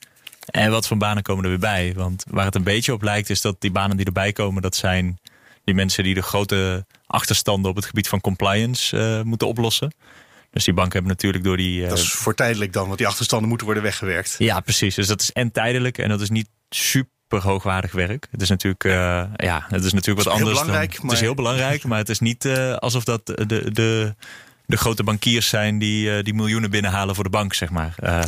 [0.47, 1.93] En wat voor banen komen er weer bij?
[1.97, 4.77] Want waar het een beetje op lijkt is dat die banen die erbij komen, dat
[4.77, 5.21] zijn
[5.65, 9.95] die mensen die de grote achterstanden op het gebied van compliance uh, moeten oplossen.
[10.51, 11.83] Dus die banken hebben natuurlijk door die.
[11.83, 14.35] Uh, dat is voor tijdelijk dan, want die achterstanden moeten worden weggewerkt.
[14.39, 14.95] Ja, precies.
[14.95, 18.29] Dus dat is en tijdelijk en dat is niet super hoogwaardig werk.
[18.31, 18.93] Het is natuurlijk, uh,
[19.37, 20.61] ja, het is natuurlijk wat het is anders.
[20.61, 21.11] Belangrijk, dan, maar...
[21.11, 22.47] Het is heel belangrijk, maar het is niet
[22.79, 24.15] alsof dat de, de,
[24.73, 27.95] de grote bankiers zijn die, uh, die miljoenen binnenhalen voor de bank, zeg maar.
[28.03, 28.21] Uh,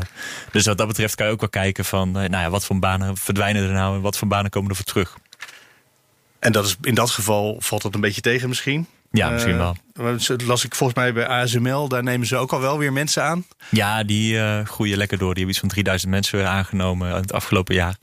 [0.52, 2.78] dus wat dat betreft kan je ook wel kijken van, uh, nou ja, wat voor
[2.78, 5.16] banen verdwijnen er nou en wat voor banen komen er voor terug.
[6.38, 8.86] En dat is, in dat geval valt dat een beetje tegen misschien?
[9.10, 9.76] Ja, misschien wel.
[9.92, 13.22] Dat las ik volgens mij bij ASML, daar nemen ze ook al wel weer mensen
[13.22, 13.46] aan.
[13.70, 15.34] Ja, die uh, groeien lekker door.
[15.34, 17.96] Die hebben iets van 3000 mensen weer aangenomen het afgelopen jaar.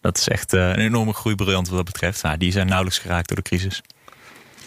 [0.00, 2.22] Dat is echt uh, een enorme groeibriljant wat dat betreft.
[2.22, 3.82] Nou, die zijn nauwelijks geraakt door de crisis.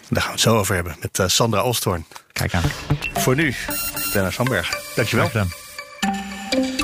[0.08, 2.04] Daar gaan we het zo over hebben met uh, Sandra Olsthoorn.
[2.32, 2.62] Kijk aan.
[3.14, 3.54] Voor nu,
[4.12, 4.80] Dennis Sandberg.
[4.94, 5.30] Dankjewel.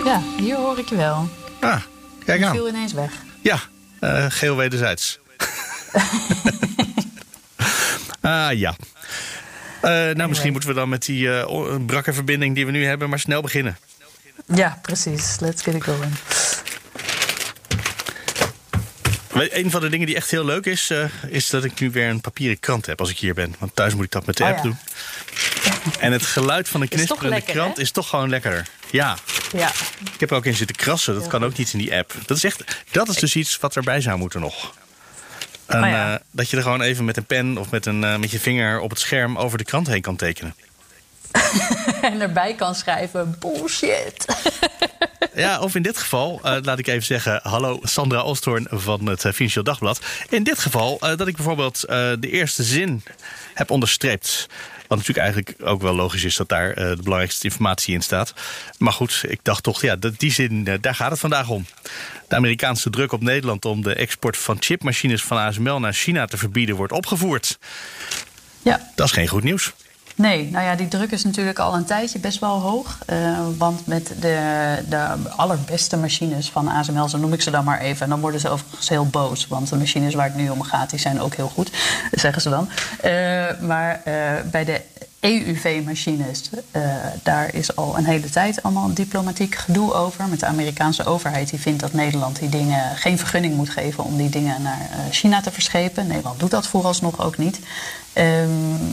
[0.04, 1.28] Ja, hier hoor ik je wel.
[1.60, 1.80] Ah,
[2.24, 2.54] kijk aan.
[2.54, 3.12] viel ineens weg.
[3.42, 3.60] Ja,
[4.00, 5.18] uh, geel wederzijds.
[8.20, 8.74] ah ja.
[9.82, 10.28] Uh, nou, anyway.
[10.28, 13.42] misschien moeten we dan met die uh, brakke verbinding die we nu hebben, maar snel
[13.42, 13.78] beginnen.
[14.46, 15.40] Ja, precies.
[15.40, 16.12] Let's get it going.
[19.48, 22.08] Een van de dingen die echt heel leuk is, uh, is dat ik nu weer
[22.08, 23.54] een papieren krant heb als ik hier ben.
[23.58, 24.62] Want thuis moet ik dat met de oh, app ja.
[24.62, 24.76] doen.
[25.98, 27.82] En het geluid van een knisperende lekker, krant hè?
[27.82, 28.66] is toch gewoon lekkerder.
[28.90, 29.16] Ja.
[29.52, 29.72] ja.
[30.12, 31.14] Ik heb er ook in zitten krassen.
[31.14, 32.14] Dat kan ook niet in die app.
[32.26, 34.74] Dat is, echt, dat is dus iets wat erbij zou moeten nog.
[35.66, 36.14] Een, Oh ja.
[36.14, 38.40] eh, dat je er gewoon even met een pen of met, een, eh, met je
[38.40, 40.54] vinger op het scherm over de krant heen kan tekenen.
[42.02, 44.24] En erbij kan schrijven: bullshit.
[45.34, 47.40] Ja, of in dit geval, eh, laat ik even zeggen...
[47.42, 50.00] hallo, Sandra Ostorn van het eh, Financieel Dagblad.
[50.28, 51.80] In dit geval eh, dat ik bijvoorbeeld
[52.20, 53.02] de eerste zin
[53.54, 54.46] heb onderstreept.
[54.86, 58.34] Wat natuurlijk eigenlijk ook wel logisch is dat daar de belangrijkste informatie in staat.
[58.78, 61.66] Maar goed, ik dacht toch, ja, dat, die zin, daar gaat het vandaag om.
[62.28, 66.36] De Amerikaanse druk op Nederland om de export van chipmachines van ASML naar China te
[66.36, 67.58] verbieden wordt opgevoerd.
[68.62, 69.72] Ja, Dat is geen goed nieuws.
[70.20, 72.98] Nee, nou ja, die druk is natuurlijk al een tijdje best wel hoog.
[73.06, 75.06] Eh, want met de, de
[75.36, 78.02] allerbeste machines van ASML, zo noem ik ze dan maar even.
[78.02, 79.46] En dan worden ze overigens heel boos.
[79.46, 81.70] Want de machines waar het nu om gaat, die zijn ook heel goed,
[82.10, 82.68] zeggen ze dan.
[83.00, 84.14] Eh, maar eh,
[84.50, 84.80] bij de
[85.20, 86.82] EUV-machines, eh,
[87.22, 90.28] daar is al een hele tijd allemaal diplomatiek gedoe over.
[90.28, 94.16] Met de Amerikaanse overheid die vindt dat Nederland die dingen geen vergunning moet geven om
[94.16, 96.06] die dingen naar eh, China te verschepen.
[96.06, 97.60] Nederland doet dat vooralsnog ook niet.
[98.12, 98.48] Ehm,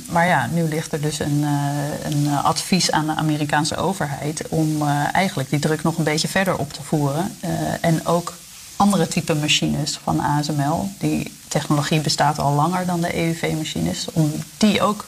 [0.10, 4.88] maar ja, nu ligt er dus een, eh, een advies aan de Amerikaanse overheid om
[5.12, 7.38] eigenlijk die druk nog een beetje verder op te voeren.
[7.82, 8.34] En ook
[8.76, 14.82] andere type machines van ASML, die technologie bestaat al langer dan de EUV-machines, om die
[14.82, 15.06] ook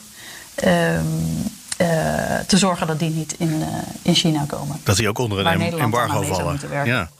[2.46, 3.68] te zorgen dat die niet in, eh,
[4.02, 4.76] in China komen.
[4.84, 6.60] Dat die ook onder een em- embargo vallen.
[6.84, 7.10] Ja.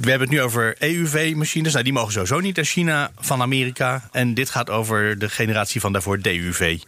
[0.00, 1.72] We hebben het nu over EUV-machines.
[1.72, 4.08] Nou, die mogen sowieso niet naar China van Amerika.
[4.12, 6.78] En dit gaat over de generatie van daarvoor DUV.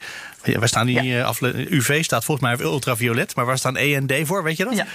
[0.58, 1.32] Waar staan die Ja.
[1.40, 3.34] eh, UV staat volgens mij voor ultraviolet.
[3.36, 4.42] Maar waar staan E en D voor?
[4.42, 4.76] Weet je dat?
[4.76, 4.86] Ja.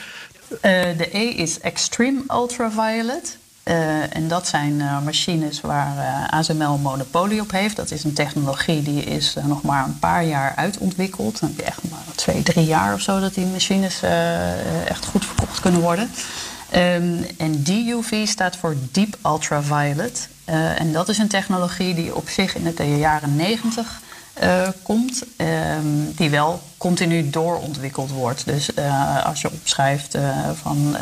[0.62, 3.38] Eh, de E is Extreme Ultraviolet.
[3.70, 7.76] Eh, en dat zijn eh, machines waar eh, ASML een monopolie op heeft.
[7.76, 11.40] Dat is een technologie die is nog maar een paar jaar uitontwikkeld.
[11.40, 14.02] Dan heb je echt maar twee, drie jaar of zo dat die machines
[14.86, 16.10] echt goed verkocht kunnen worden.
[16.70, 20.30] Ehm, en DUV staat voor Deep Ultraviolet.
[20.78, 24.02] En dat is een technologie die op zich in de jaren 90
[24.40, 28.46] eh, komt, ehm, die wel continu doorontwikkeld wordt.
[28.46, 30.22] Dus eh, als je opschrijft eh,
[30.62, 30.96] van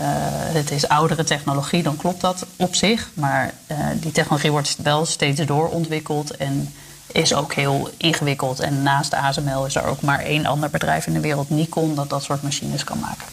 [0.53, 3.09] het is oudere technologie, dan klopt dat op zich.
[3.13, 3.53] Maar
[3.99, 6.73] die technologie wordt wel steeds doorontwikkeld en
[7.11, 8.59] is ook heel ingewikkeld.
[8.59, 12.09] En naast ASML is er ook maar één ander bedrijf in de wereld, Nikon, dat
[12.09, 13.25] dat soort machines kan maken.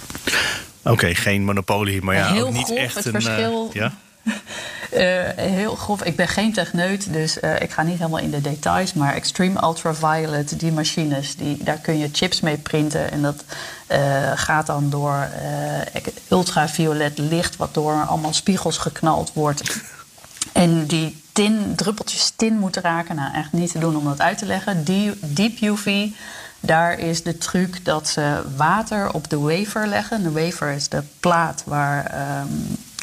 [0.82, 3.12] Oké, geen monopolie, maar ja, Heel ook niet echt het een...
[3.12, 3.92] verschil- ja?
[4.90, 6.02] Eh, heel grof.
[6.02, 8.92] Ik ben geen techneut, dus eh, ik ga niet helemaal in de details.
[8.92, 13.10] Maar Extreme Ultraviolet, die machines, die, daar kun je chips mee printen.
[13.10, 13.44] En dat
[13.86, 15.28] eh, gaat dan door
[16.28, 19.80] ultraviolet licht, wat door allemaal spiegels geknald wordt.
[20.52, 23.16] En die tin, druppeltjes tin moeten raken.
[23.16, 24.84] Nou, echt niet te doen om dat uit te leggen.
[24.84, 26.08] Die, deep UV,
[26.60, 30.22] daar is de truc dat ze water op de wafer leggen.
[30.22, 32.06] De wafer is de plaat waar...
[32.06, 32.46] ehm,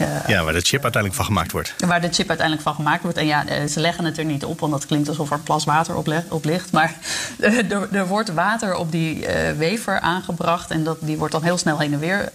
[0.02, 1.74] eh, ja, waar de chip uiteindelijk van gemaakt wordt.
[1.78, 3.18] Waar de chip uiteindelijk van gemaakt wordt.
[3.18, 5.44] En ja, eh, ze leggen het er niet op, want dat klinkt alsof er een
[5.44, 6.72] plas water op, op ligt.
[6.72, 6.96] Maar
[7.40, 10.72] er, er wordt water op die eh wafer aangebracht.
[10.72, 12.32] En dat, die wordt dan heel snel heen en weer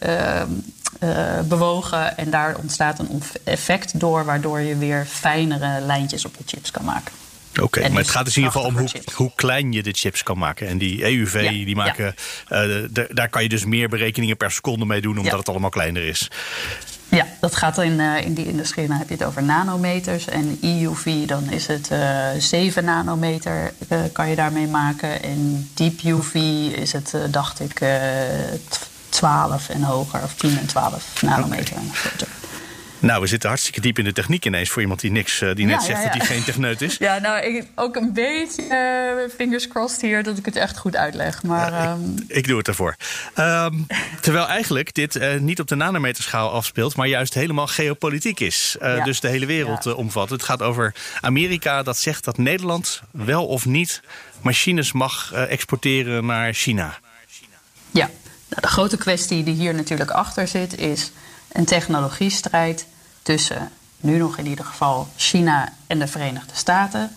[1.45, 2.17] bewogen.
[2.17, 6.85] En daar ontstaat een effect door, waardoor je weer fijnere lijntjes op de chips kan
[6.85, 7.13] maken.
[7.63, 10.23] Oké, maar het gaat dus in ieder geval om hoe, hoe klein je de chips
[10.23, 10.69] kan maken.
[10.69, 12.15] En die EUV, Ja, die maken,
[13.09, 15.39] daar kan je dus meer berekeningen per seconde mee doen, omdat Ja.
[15.39, 16.31] het allemaal kleiner is.
[17.09, 18.87] Ja, dat gaat in, eh, in die industrie.
[18.87, 20.27] Dan heb je het over nanometers.
[20.27, 25.23] En EUV, dan is het eh 7 nanometer eh, kan je daarmee maken.
[25.23, 26.35] En Deep UV
[26.75, 27.91] is het, dacht ik, eh
[29.09, 30.21] 12 en hoger.
[30.23, 31.91] Of 10 en 12 nanometer en.
[32.99, 35.67] Nou, we zitten hartstikke diep in de techniek ineens voor iemand die niks, eh, die
[35.67, 36.97] net Ja, zegt ja, dat hij geen techneut is.
[37.07, 40.97] Ja, nou, ik, ook een beetje eh, fingers crossed hier dat ik het echt goed
[40.97, 41.43] uitleg.
[41.43, 42.97] Maar ehm, Ik doe het ervoor.
[43.35, 43.75] Ehm,
[44.21, 48.77] terwijl eigenlijk dit eh, niet op de nanometerschaal afspeelt, maar juist helemaal geopolitiek is.
[49.05, 50.31] Dus de hele wereld omvat.
[50.31, 54.03] Het gaat over Amerika dat zegt dat Nederland wel of niet
[54.41, 56.99] machines mag exporteren naar China.
[57.91, 58.11] Ja,
[58.49, 61.13] nou, de grote kwestie die hier natuurlijk achter zit is
[61.57, 62.87] een technologiestrijd
[63.23, 67.11] tussen, nu nog in ieder geval, China en de Verenigde Staten.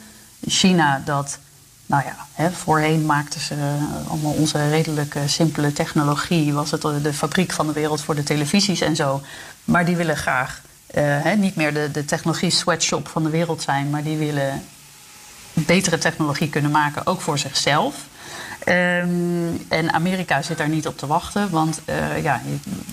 [0.47, 1.39] China dat,
[1.85, 6.81] nou ja, hè, voorheen maakten ze eh, allemaal onze redelijk eh, simpele technologie, was het
[6.81, 9.21] de fabriek van de wereld voor de televisies en zo.
[9.63, 13.61] Maar die willen graag eh, hè, niet meer de, de technologie sweatshop van de wereld
[13.61, 14.63] zijn, maar die willen
[15.53, 17.95] betere technologie kunnen maken, ook voor zichzelf.
[18.63, 19.07] Ehm,
[19.67, 22.41] en Amerika zit daar niet op te wachten, want eh, ja,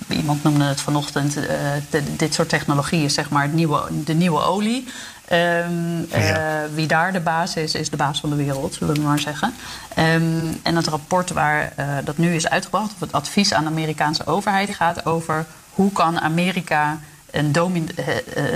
[0.08, 1.44] iemand noemde het vanochtend, eh,
[1.90, 4.88] de- dit soort technologie is zeg maar het nieuwe, de nieuwe olie.
[5.24, 5.72] Ehm,
[6.10, 6.36] eh,
[6.74, 9.54] wie daar de baas is, is de baas van de wereld, zullen we maar zeggen.
[9.94, 10.22] Ehm,
[10.62, 11.72] en het rapport waar
[12.04, 16.20] dat nu is uitgebracht, of het advies aan de Amerikaanse overheid, gaat over hoe kan
[16.20, 16.98] Amerika
[17.30, 17.90] een domin-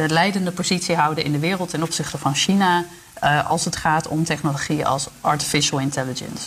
[0.06, 2.84] leidende positie houden in de wereld ten opzichte van China
[3.48, 6.46] als het gaat om technologie als artificial intelligence.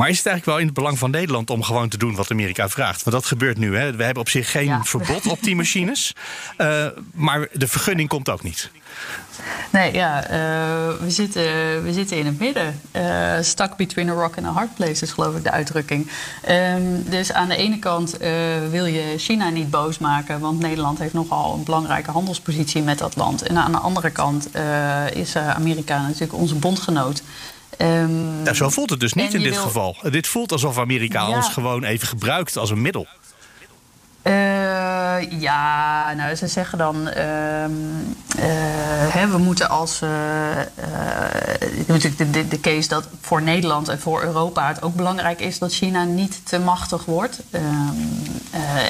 [0.00, 2.30] Maar is het eigenlijk wel in het belang van Nederland om gewoon te doen wat
[2.30, 3.02] Amerika vraagt?
[3.02, 3.76] Want dat gebeurt nu.
[3.76, 3.96] Hè?
[3.96, 6.14] We hebben op zich geen verbod op die machines.
[6.58, 8.70] Uh, maar de vergunning komt ook niet.
[9.70, 10.30] Nee, ja, uh,
[11.00, 11.42] we, zitten,
[11.82, 12.80] we zitten in het midden.
[12.96, 16.10] Uh, stuck between a rock and a hard place is geloof ik de uitdrukking.
[16.48, 18.16] Um, dus aan de ene kant
[18.70, 20.40] wil je China niet boos maken...
[20.40, 23.42] want Nederland heeft nogal een belangrijke handelspositie met dat land.
[23.42, 24.48] En aan de andere kant
[25.12, 27.22] is Amerika natuurlijk onze bondgenoot...
[27.82, 29.96] Um, ja, zo voelt het dus niet in dit geval.
[30.10, 33.06] Dit voelt alsof Amerika ons gewoon even gebruikt als een middel.
[34.22, 37.08] Uh, ja, nou, ze zeggen dan.
[37.08, 37.68] Uh, uh,
[39.08, 40.00] hè, we moeten als.
[41.86, 45.58] natuurlijk de, de, de, case dat voor Nederland en voor Europa het ook belangrijk is
[45.58, 47.40] dat China niet te machtig wordt.
[47.50, 47.64] Ehm,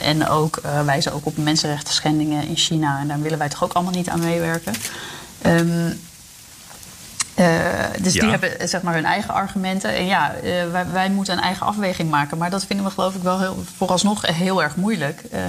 [0.02, 3.00] en ook wijzen ook op mensenrechten schendingen in China.
[3.00, 4.74] En daar willen wij toch ook allemaal niet aan meewerken.
[5.46, 6.00] Um,
[7.36, 7.46] uh,
[8.02, 9.94] dus die hebben zeg maar hun eigen argumenten.
[9.94, 12.38] En ja, uh, wij, wij, moeten een eigen afweging maken.
[12.38, 15.22] Maar dat vinden we geloof ik wel heel, vooralsnog heel erg moeilijk.
[15.32, 15.40] Uh,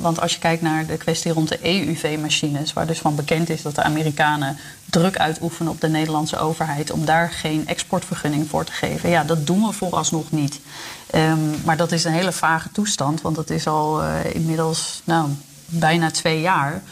[0.00, 2.72] want als je kijkt naar de kwestie rond de EUV-machines...
[2.72, 4.58] waar dus van bekend is dat de Amerikanen
[4.90, 6.90] druk uitoefenen op de Nederlandse overheid...
[6.90, 9.10] om daar geen exportvergunning voor te geven.
[9.10, 10.60] Ja, dat doen we vooralsnog niet.
[11.14, 13.20] Um, maar dat is een hele vage toestand.
[13.20, 15.28] Want dat is al inmiddels nou,
[15.66, 16.82] bijna twee jaar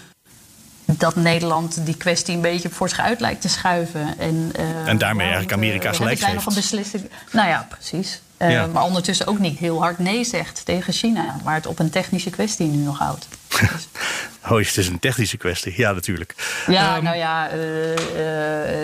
[0.85, 4.19] dat Nederland die kwestie een beetje voor zich uit lijkt te schuiven.
[4.19, 7.11] En, uh, en daarmee eigenlijk Amerika uh, een beslissing.
[7.33, 8.21] Nou ja, precies.
[8.39, 8.67] Uh, ja.
[8.67, 12.31] Maar ondertussen ook niet heel hard nee zegt tegen China, waar het op een technische
[12.31, 13.29] kwestie nu nog houdt.
[13.49, 13.89] Dus.
[14.49, 16.35] oh, het is een technische kwestie, ja, natuurlijk.
[16.67, 17.49] Ja, um, nou ja,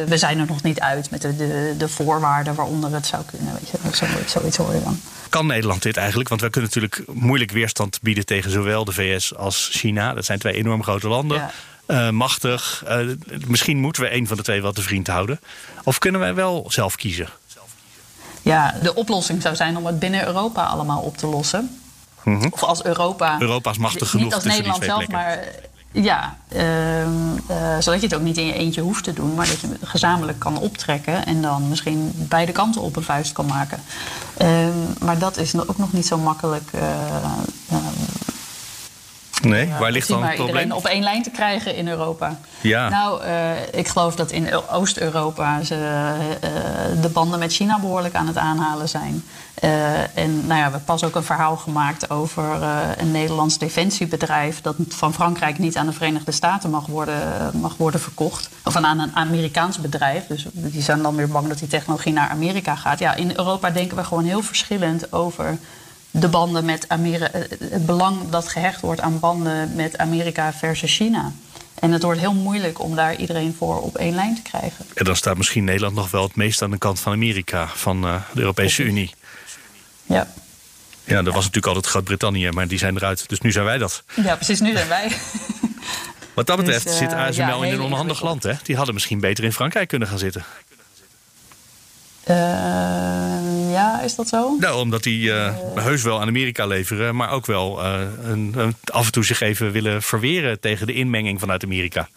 [0.06, 3.52] we zijn er nog niet uit met de, de, de, voorwaarden waaronder het zou kunnen.
[3.52, 5.00] Weet je, zo, zoiets hoor je dan.
[5.28, 6.28] Kan Nederland dit eigenlijk?
[6.28, 10.14] Want we kunnen natuurlijk moeilijk weerstand bieden tegen zowel de VS als China.
[10.14, 11.36] Dat zijn twee enorm grote landen.
[11.36, 11.50] Ja
[11.88, 12.84] uh, machtig.
[12.88, 15.40] Uh, misschien moeten we een van de twee wel te vriend houden.
[15.84, 17.28] Of kunnen wij wel zelf kiezen?
[18.42, 21.80] Ja, de oplossing zou zijn om het binnen Europa allemaal op te lossen.
[22.22, 22.48] Mm -hmm.
[22.50, 23.36] Of als Europa.
[23.40, 24.24] Europa is machtig genoeg.
[24.24, 25.16] Niet als Nederland zelf, plekken.
[25.16, 25.44] maar.
[25.92, 29.60] Ja, uh, zodat je het ook niet in je eentje hoeft te doen, maar dat
[29.60, 33.80] je gezamenlijk kan optrekken en dan misschien beide kanten op een vuist kan maken.
[34.36, 36.70] Ehm, maar dat is ook nog niet zo makkelijk
[39.42, 40.56] Nee, ja, waar ligt dan het probleem?
[40.56, 42.38] iedereen op één lijn te krijgen in Europa.
[42.60, 42.88] Ja.
[42.88, 48.26] Nou, uh, ik geloof dat in Oost-Europa ze uh, de banden met China behoorlijk aan
[48.26, 49.24] het aanhalen zijn.
[49.64, 52.44] Uh, en nou ja, we hebben pas ook een verhaal gemaakt over
[52.96, 58.00] een Nederlands defensiebedrijf dat van Frankrijk niet aan de Verenigde Staten mag worden, mag worden
[58.00, 58.48] verkocht.
[58.64, 60.26] Of aan een Amerikaans bedrijf.
[60.26, 62.98] Dus die zijn dan weer bang dat die technologie naar Amerika gaat.
[62.98, 65.58] Ja, in Europa denken we gewoon heel verschillend over
[66.10, 70.96] de banden met Amerika, eh, het belang dat gehecht wordt aan banden met Amerika versus
[70.96, 71.32] China.
[71.74, 74.84] En het wordt heel moeilijk om daar iedereen voor op één lijn te krijgen.
[74.94, 78.04] En dan staat misschien Nederland nog wel het meest aan de kant van Amerika, van
[78.04, 79.10] uh, de Europese Unie.
[80.06, 80.28] Ja.
[81.04, 83.28] Ja, dat was natuurlijk altijd Groot-Brittannië, maar die zijn eruit.
[83.28, 84.02] Dus nu zijn wij dat.
[84.14, 85.12] Ja, precies, nu zijn wij.
[86.34, 88.42] Wat dat betreft dus, uh, zit ASML ja, in een onhandig land.
[88.42, 88.52] Hè?
[88.62, 90.44] Die hadden misschien beter in Frankrijk kunnen gaan zitten.
[92.28, 92.36] Uh,
[93.78, 94.56] ja, is dat zo?
[94.60, 98.74] Nou, omdat die uh, heus wel aan Amerika leveren, maar ook wel uh, een, een,
[98.84, 102.08] af en toe zich even willen verweren tegen de inmenging vanuit Amerika.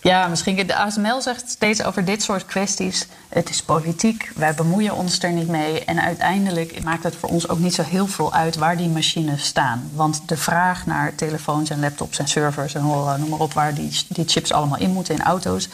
[0.00, 0.66] Ja, misschien.
[0.66, 3.06] De ASML zegt steeds over dit soort kwesties.
[3.28, 5.84] Het is politiek, wij bemoeien ons er niet mee.
[5.84, 9.44] En uiteindelijk maakt het voor ons ook niet zo heel veel uit waar die machines
[9.44, 9.90] staan.
[9.94, 13.90] Want de vraag naar telefoons en laptops en servers en noem maar op, waar die,
[14.08, 15.68] die chips allemaal in moeten in auto's,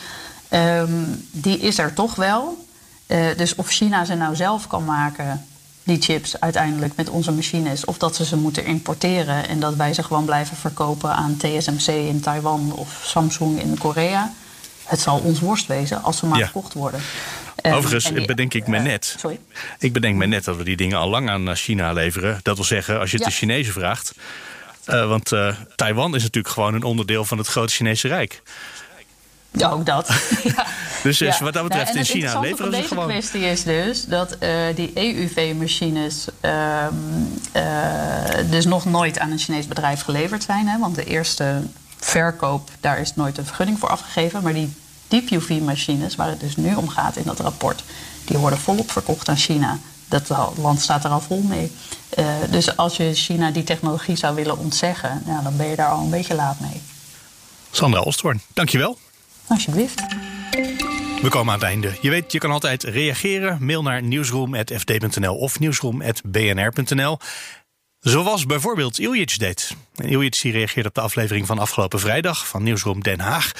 [0.51, 2.67] um, die is er toch wel.
[3.13, 5.47] Uh, dus of China ze nou zelf kan maken,
[5.83, 9.95] die chips uiteindelijk met onze machines, of dat ze ze moeten importeren en dat wij
[9.95, 14.33] ze gewoon blijven verkopen aan TSMC in Taiwan of Samsung in Korea.
[14.85, 16.45] Het zal ons worst wezen als ze maar ja.
[16.45, 17.01] verkocht worden.
[17.63, 19.17] Overigens die, bedenk ik me uh, net.
[19.19, 19.41] Sorry?
[19.79, 22.41] Ik bedenk me net dat we die dingen al lang aan China leveren.
[22.43, 23.31] Dat wil zeggen, als je het ja.
[23.31, 24.15] de Chinezen vraagt.
[24.87, 25.33] Uh, want
[25.77, 28.43] Taiwan is natuurlijk gewoon een onderdeel van het grote Chinese Rijk.
[29.51, 30.09] Ja, ook dat.
[30.57, 30.67] ja.
[31.03, 31.45] Dus, dus ja.
[31.45, 33.07] wat dat betreft nou, in China leveren ze gewoon.
[33.07, 36.85] De kwestie is dus dat uh, die EUV-machines uh,
[37.57, 40.69] uh, dus nog nooit aan een Chinees bedrijf geleverd zijn.
[40.69, 40.79] Hè?
[40.79, 41.63] Want de eerste
[41.99, 44.43] verkoop, daar is nooit een vergunning voor afgegeven.
[44.43, 44.73] Maar die
[45.09, 47.85] Deep UV-machines, waar het dus nu om gaat in dat rapport,
[48.25, 49.79] die worden volop verkocht aan China.
[50.09, 51.73] Dat land staat er al vol mee.
[52.19, 55.91] Uh, dus als je China die technologie zou willen ontzeggen, nou, dan ben je daar
[55.91, 56.81] al een beetje laat mee.
[57.71, 58.99] Sandra Osthoorn, dankjewel.
[59.47, 60.03] Alsjeblieft.
[60.53, 61.93] We komen aan het einde.
[62.01, 63.65] Je weet, je kan altijd reageren.
[63.65, 67.19] Mail naar nieuwsroom.fd.nl of nieuwsroom.bnr.nl.
[67.99, 69.77] Zoals bijvoorbeeld Iljic deed.
[69.97, 73.53] Iljic reageerde op de aflevering van afgelopen vrijdag van Nieuwsroom Den Haag.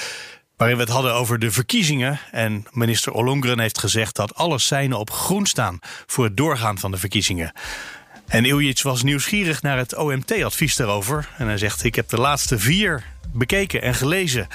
[0.57, 2.19] Waarin we het hadden over de verkiezingen.
[2.31, 6.91] En minister Ollongren heeft gezegd dat alle seinen op groen staan voor het doorgaan van
[6.91, 7.53] de verkiezingen.
[8.27, 11.29] En Iljic was nieuwsgierig naar het OMT-advies daarover.
[11.37, 13.03] En hij zegt: Ik heb de laatste vier
[13.33, 14.47] bekeken en gelezen.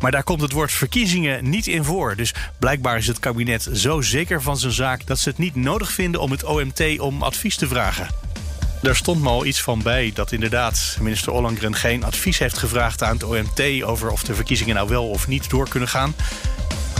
[0.00, 2.16] Maar daar komt het woord verkiezingen niet in voor.
[2.16, 5.92] Dus blijkbaar is het kabinet zo zeker van zijn zaak dat ze het niet nodig
[5.92, 8.08] vinden om het OMT om advies te vragen.
[8.82, 13.02] Daar stond me al iets van bij dat inderdaad minister Ollongren geen advies heeft gevraagd
[13.02, 16.14] aan het OMT over of de verkiezingen nou wel of niet door kunnen gaan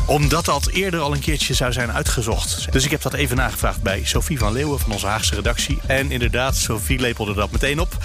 [0.09, 2.73] omdat dat eerder al een keertje zou zijn uitgezocht.
[2.73, 5.79] Dus ik heb dat even nagevraagd bij Sophie van Leeuwen van onze Haagse redactie.
[5.87, 7.97] En inderdaad, Sophie lepelde dat meteen op.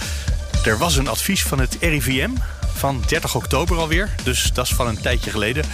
[0.64, 2.30] Er was een advies van het RIVM
[2.74, 4.14] van 30 oktober alweer.
[4.22, 5.64] Dus dat is van een tijdje geleden.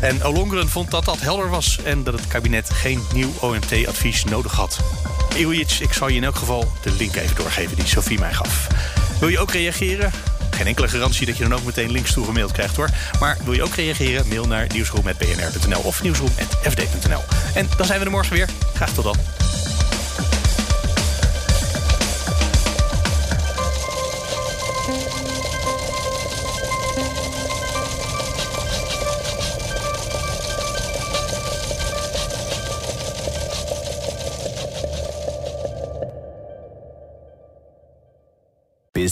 [0.00, 4.52] En Olongren vond dat dat helder was en dat het kabinet geen nieuw OMT-advies nodig
[4.52, 4.80] had.
[5.36, 8.66] Iljic, ik zal je in elk geval de link even doorgeven die Sophie mij gaf.
[9.20, 10.12] Wil je ook reageren?
[10.50, 12.90] Geen enkele garantie dat je dan ook meteen links toegemaild krijgt hoor.
[13.20, 14.28] Maar wil je ook reageren?
[14.28, 17.22] Mail naar nieuwsroom.bnr.nl of nieuwsroom.fd.nl.
[17.54, 18.48] En dan zijn we er morgen weer.
[18.74, 19.45] Graag tot dan.